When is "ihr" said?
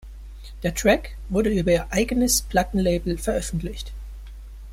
1.73-1.91